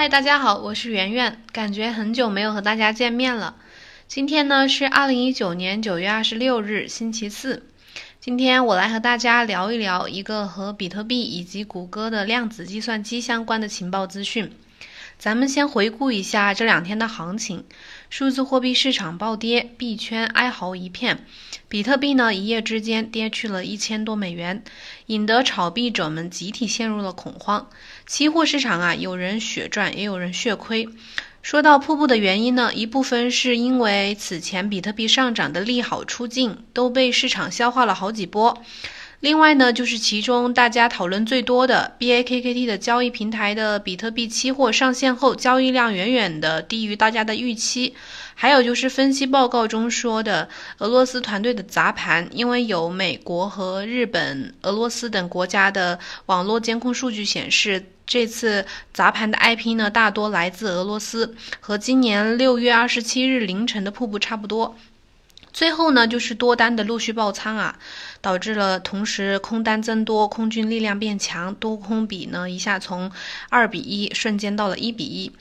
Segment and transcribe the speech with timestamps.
[0.00, 3.56] 嗨，大家好，我是圆圆，感觉很久没有和大家见面了。
[4.08, 7.66] 今天呢是二零一九年九月二十六日，星期四。
[8.18, 14.50] 今天我来和大家聊一聊一个和比特币以及谷歌的量子计算机相关的情报资讯。
[15.18, 17.64] 咱们先回顾一下这两天的行情，
[18.08, 21.26] 数字货币市场暴跌，币圈哀嚎一片。
[21.68, 24.64] 比特币呢，一夜之间跌去了一千多美元，
[25.06, 27.68] 引得炒币者们集体陷入了恐慌。
[28.10, 30.88] 期货市场啊，有人血赚，也有人血亏。
[31.42, 38.60] 说到瀑布的原因呢，一部分是因为此前比特币上涨的利好出尽都被市场消化了好几波。
[39.20, 47.94] 另外呢，就是其中大家讨论最多的 BAKKT 的交易平台的比特币期货上线后，交易量远远的低于大家的预期。
[48.34, 50.48] 还有就是分析报告中说的
[50.78, 64.74] 俄罗斯团队的砸盘，因为有美国和日本、俄罗斯等国家的网络监控数据显示，这次砸盘的 IP 呢大多来自俄罗斯，和今年六月二十七日凌晨的瀑布差不多。
[65.52, 67.78] 最后呢，就是多单的陆续爆仓啊，
[68.20, 73.10] 导致了同时空单增多，空军力量变强，多空比呢一下从
[73.48, 75.32] 二比一瞬间到了一比一。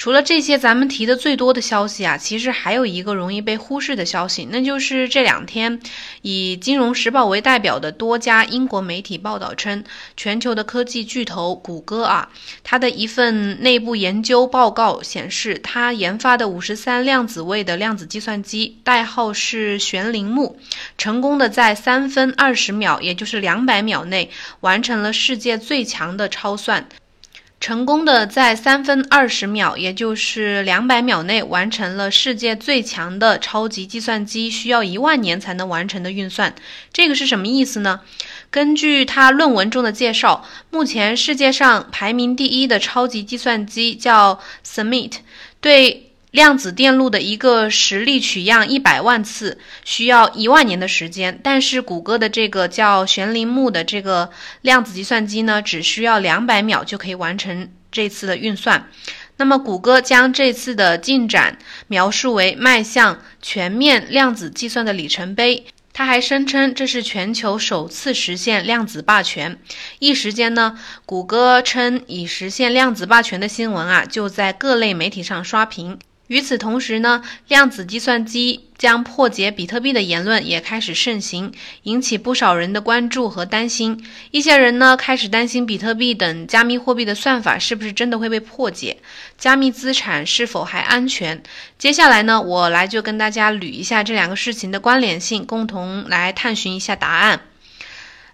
[0.00, 5.78] 除了这些，咱们提的最多的消息啊，其实还有一个容易被忽视的消息，那就是这两天
[6.22, 9.84] 以《金融时报》为代表的多家英国媒体报道称，
[10.16, 12.30] 全球的科技巨头谷歌啊，
[12.64, 20.56] 它的一份内部研究报告显示，它研发的五十三量子位的量子计算机，代号是玄铃木，
[20.96, 26.88] 成功的在三分二十秒，也就是两百秒内，完成了世界最强的超算。
[27.60, 36.54] 成功的在三分二十秒，也就是两百秒内完成了世界最强的超级计算机需要一万年才能完成的运算。
[36.90, 38.00] 这个是什么意思呢？
[38.50, 45.12] 根据他论文中的介绍，目前世界上排名第一的超级计算机叫 Summit，
[45.60, 46.09] 对。
[46.30, 54.30] 量子电路的一个实例取样一百万次需要一万年的时间，但是谷歌的这个叫玄铃木的这个
[54.60, 58.88] 量子计算机呢，只需要两百秒就可以完成这次的运算。
[59.38, 61.58] 那么，谷歌将这次的进展
[61.88, 65.64] 描述为迈向全面量子计算的里程碑。
[65.92, 69.58] 他还声称这是全球首次实现量子霸权。
[69.98, 75.98] 一时间呢，谷歌称已实现量子霸权的新闻啊，就在各类媒体上刷屏。
[76.30, 81.52] 与此同时呢，量子计算机将破解比特币的言论也开始盛行，
[81.82, 84.06] 引起不少人的关注和担心。
[84.30, 88.98] 一些人呢开始担心比特币等加密货币的算法是不是真的会被破解，
[89.36, 91.42] 加密资产是否还安全？
[91.76, 97.40] 接下来呢，我来就跟大家捋一下这两个事情的关联性，共同来探寻一下答案。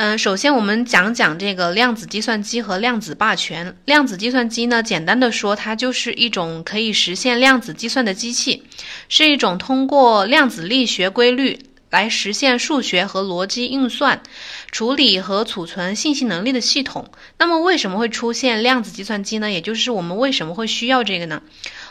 [0.00, 3.76] 嗯，首先我们讲讲这个量子计算机和量子霸权。
[3.84, 8.62] 量子计算机呢，简单的说，它就是一种可以实现量子计算的机器，
[9.08, 11.58] 是一种通过量子力学规律
[11.90, 14.22] 来实现数学和逻辑运算、
[14.70, 17.10] 处理和储存信息能力的系统。
[17.36, 19.50] 那么，为什么会出现量子计算机呢？
[19.50, 21.42] 也就是我们为什么会需要这个呢？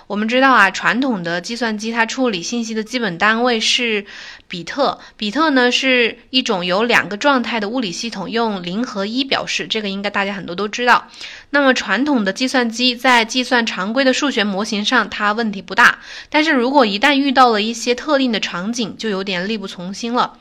[0.07, 4.05] 我们知道啊，传统的计算机它处理信息的基本单位是
[4.47, 4.97] 比特。
[5.17, 11.09] 比特呢是一种有两个状态的物理系统，用零和一表示，这个应该大家很多都知道。
[11.49, 15.99] 那么传统的计算机在计算常规的数学模型上，它问题不大。
[16.29, 20.39] 但是如果一旦遇到了一些特定的场景，就有点力不从心了。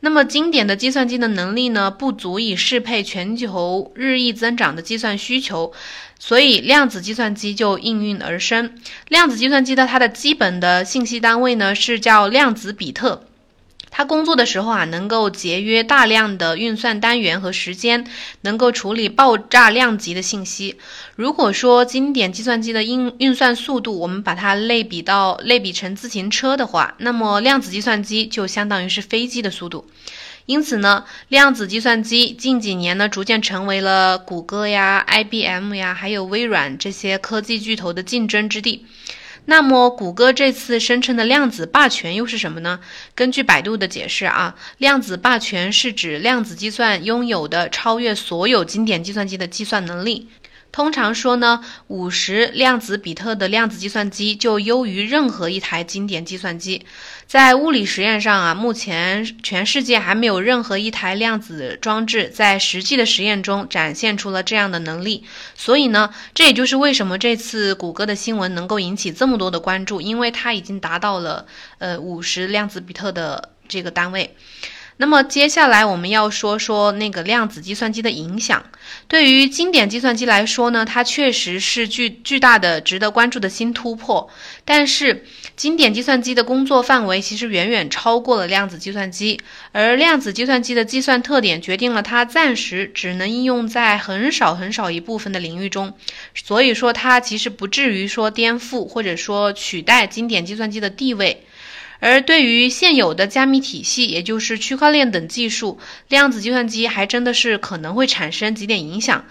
[0.00, 5.72] 那么经典的计算机的能力呢，不足以适配全球日益增长的计算需求，
[6.18, 8.74] 所以量子计算机就应运而生。
[9.08, 13.27] 量子计算机的它的基本的信息单位呢，是叫量子比特。
[13.98, 18.06] 它工作的时候啊，能够节约大量的运算单元和时间，
[18.42, 20.76] 能够处理爆炸量级的信息。
[21.16, 29.84] 如果说经典计算机的运运算速度，我们把它类比到类比成自行车的话，那么量子计算机就相当于是飞机的速度。
[30.46, 38.86] 因此呢，量子计算机近几年呢，逐渐成为了谷歌呀、IBM 呀，还有微软这些科技巨头的竞争之地。
[39.50, 42.80] 那么，谷歌这次声称的量子霸权又是什么呢？
[43.14, 50.28] 根据百度的解释啊，量子霸权是指量子计算拥有的超越所有经典计算机的计算能力。
[50.70, 56.84] 通常说呢，五十量子比特的量子计算机就优于任何一台经典计算机。
[57.26, 65.24] 在物理实验上啊，目前全世界还没有任何一台量子装置在实际的实验中展现出了这样的能力。
[65.54, 71.46] 所以呢，这也就是为什么这次谷歌的新闻能够引起这么多的关注，因为它已经达到了
[71.78, 74.34] 呃五十量子比特的这个单位。
[75.00, 78.64] 那么接下来我们要说说那个量子计算机的影响。
[79.06, 84.28] 对于经典计算机来说呢，它确实是巨巨大的、值得关注的新突破。
[84.64, 85.24] 但是，
[85.54, 89.40] 经典计算机的工作范围其实远远超过了量子计算机，
[89.70, 95.94] 而量子计算机的计算特点决定了它暂时只能应用在很少很少一部分的领域中。
[96.34, 101.44] 所以说，它其实不至于说颠覆或者说取代经典计算机的地位。
[102.00, 105.78] 而对于现有的加密体系，也就是区块链等技术，
[106.08, 109.24] 量子计算机还真的是可能会产生几点影响。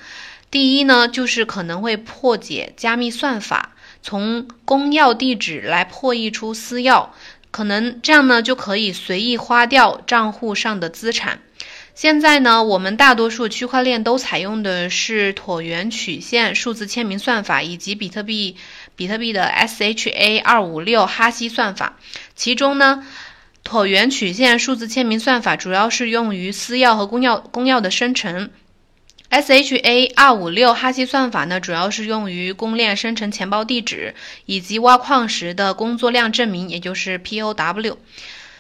[0.52, 7.10] 第一呢，就是可能会破解加密算法，从公钥地址来破译出私钥，
[7.52, 11.40] 可能这样呢就可以随意花掉账户上的资产。
[11.96, 18.56] 现在呢，我们大多数区块链都采用的是椭圆曲线数字签名算法，以及比特币
[18.96, 21.98] 比特币的 SHA 二五六哈希算法。
[22.38, 23.04] 其中呢，
[23.66, 28.52] 椭圆曲线数字签名算法主要是用于私钥和公钥公钥的生成
[29.32, 34.14] ；SHA 二五六哈希算法呢，主要是用于公链生成钱包地址
[34.46, 37.98] 以及挖矿时的工作量证明，也就是 POW。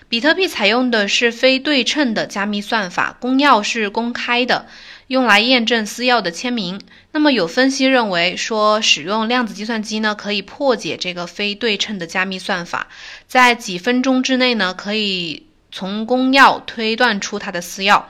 [0.09, 4.65] 比特币采用的是非对称的加密算法，公钥是公开的，
[5.07, 6.79] 用来验证私钥的签名。
[7.11, 12.87] 那么有分析认为说，使用量子计算机呢，可以破解这个非对称的加密算法，
[13.27, 18.03] 在几分钟之内呢，可以从公钥推断出它的私钥，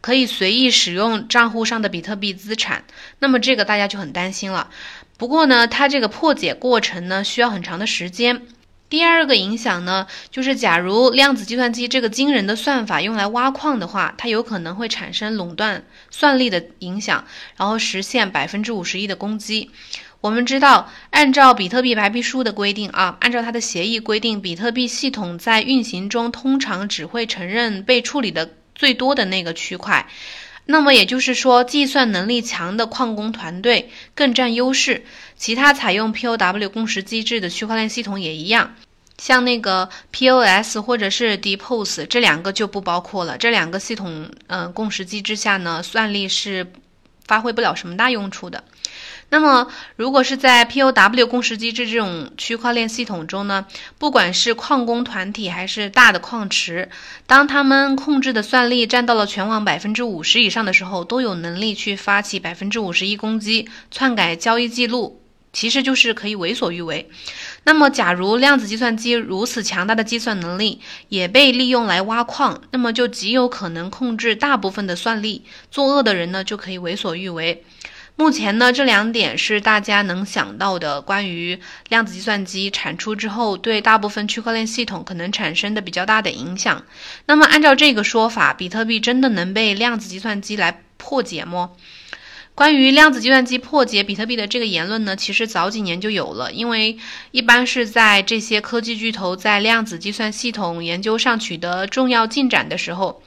[0.00, 2.84] 可以随意使用账户上的比特币资产。
[3.18, 4.70] 那么这个大家就很担心了。
[5.16, 8.42] 不过呢，它这个破解过程呢，需要很长的时间。
[8.92, 17.24] 第二个影响呢，就是假如量子计算机这个惊人的算法用来挖矿的话，它有可能会产生垄断算力的影响，
[17.56, 19.70] 然后实现百分之五十一的攻击。
[20.20, 30.06] 我们知道，按照比特币白皮书的规定啊，按照它的协议规定，比特币系统在运行中通常只会承认被处理的最多的那个区块。
[30.66, 35.04] 那么也就是说，计算能力强的矿工团队更占优势。
[35.36, 38.74] 其他采用 POW 共识机制的区块链系统也一样，
[39.18, 43.36] 像那个 POS 或者是 DePOS 这两个就不包括了。
[43.36, 46.72] 这两个系统，嗯，共识机制下呢，算力是
[47.26, 48.62] 发挥不了什么大用处的。
[49.32, 56.90] 那么，如果是在 POW 共识机制这种区块链系统中呢，不管是矿工团体还是大的矿池，
[57.26, 67.08] 当他们控制的算力占到了全网百分之五十以上的时候，都有能力去发起百分之五十一攻击，篡改交易记录，其实就是可以为所欲为。
[67.64, 77.64] 那么，假如量子计算机如此强大的计算能力也被利用来挖矿，那么就极有可能控制大部分的算力，作恶的人呢就可以为所欲为。
[78.14, 86.84] 目前呢，这两点是大家能想到的关于量子计算机产出之后对大部分区块链系统可能产生的比较大的影响。
[87.26, 91.70] 那么，按照这个说法，比特币真的能被量子计算机来破解吗？
[92.54, 96.98] 关于量子计算机破解比特币的这个言论呢，其实早几年就有了，因为
[97.30, 103.22] 一般是在这些科技巨头在量子计算系统研究上取得重要进展的时候。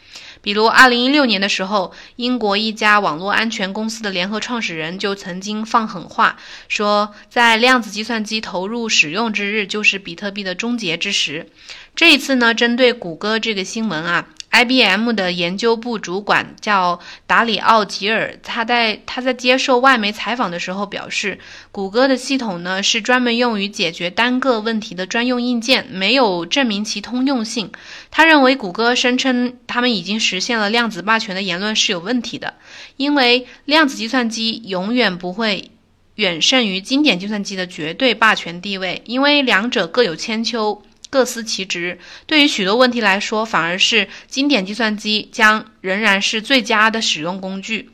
[0.45, 6.37] 比如，二零一六年的时候，英国一家网络安全公司的联合创始人就曾经放狠话，
[6.67, 11.49] 说在量子计算机投入使用之日，就是比特币的终结之时。
[11.95, 14.27] 这一次呢，针对谷歌这个新闻啊。
[14.55, 21.39] IBM 的研究部主管叫达里奥·吉尔，他在他在接受外媒采访的时候表示，
[21.73, 27.69] 谷歌的系统呢是专门用于解决单个问题的专用硬件，没有证明其通用性。
[28.11, 32.53] 他认为谷歌声称他们已经实现了量子霸权的言论是有问题的，
[32.95, 35.71] 因为量子计算机永远不会
[36.15, 40.81] 远胜于经典计算机的绝对霸权地位，因为两者各有千秋。
[41.15, 47.89] 各司其职，对于许多问题来说，反而是经典计算机将仍然是最佳的使用工具。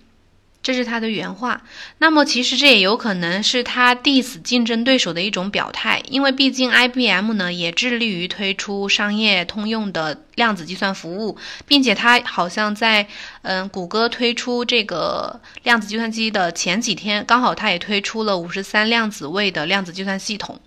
[0.63, 1.62] 这是他的原话。
[1.98, 13.08] 那么，其实这也有可能是他 diss 竞争对手的一种表态，因为毕竟 IBM 呢也致力于推出商业通用的量子计算服务，并且他好像在
[13.41, 20.60] 嗯谷歌推出这个量子计算机的前几天，刚好他也推出了五十三量子位的量子计算系统。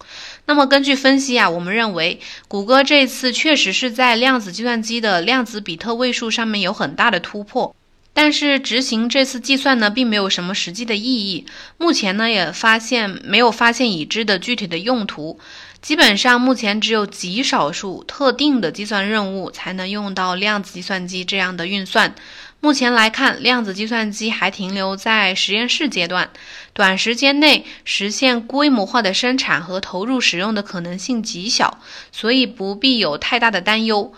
[0.47, 7.75] 那么根据分析啊，我们认为谷歌这次确实是在量子计算机的量子比特位数上面有很大的突破。
[8.15, 11.45] 但是执行这次计算呢，并没有什么实际的意义。
[11.77, 15.39] 目前呢，也发现没有发现已知的具体的用途。
[15.83, 22.15] 基本上，目前只有极少数特定的计算任务才能用到量子计算机这样的运算。
[22.61, 26.31] 目前来看，量子计算机还停留在实验室阶段，
[26.73, 31.79] 短时间内实现规模化的生产和投入使用的可能性极小，
[32.11, 34.15] 所以不必有太大的担忧。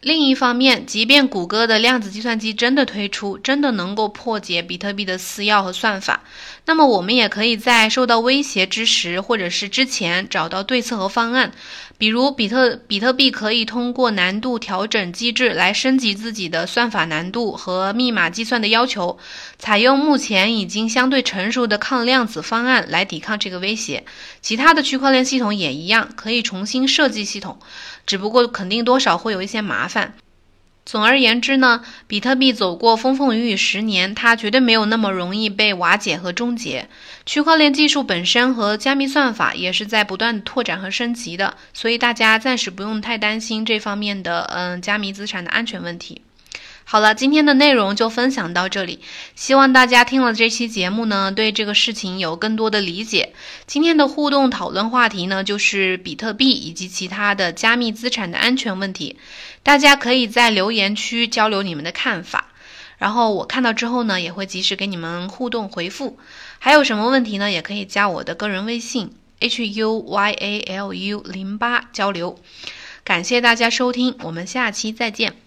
[0.00, 6.22] 另一方面，即便谷歌的量子计算机真的推出，真的能够破解比特币的私钥和算法，
[6.66, 11.52] 那么我们也可以在受到威胁之时，或者是之前找到对策和方案。
[11.98, 19.18] 比如，比特比特币可以通过难度调整机制来升级自己的算法难度和密码计算的要求，
[19.58, 24.04] 采用目前已经相对成熟的抗量子方案来抵抗这个威胁。
[24.42, 27.58] 其他的区块链系统也一样，可以重新设计系统。
[28.06, 30.14] 只不过肯定多少会有一些麻烦。
[30.86, 36.88] 总而言之呢，比特币走过风风雨雨十年，它绝对没有那么容易被瓦解和终结。
[37.26, 46.22] 区块链技术本身和加密算法也是在不断拓展和升级的，所以大家暂时不用太担心这方面的嗯加密资产的安全问题。
[46.88, 49.00] 好了，今天的内容就分享到这里。
[49.34, 53.34] 希望大家听了这期节目呢，对这个事情有更多的理解。
[53.66, 59.18] 今天的互动讨论话题呢，就是比特币以及其他的加密资产的安全问题。
[59.64, 62.52] 大家可以在留言区交流你们的看法，
[62.98, 66.16] 然后我看到之后呢，也会及时给你们互动回复。
[66.60, 72.38] 还有什么问题呢，也可以加我的个人微信 h u y a l u 零八交流。
[73.02, 75.45] 感谢大家收听，我们下期再见。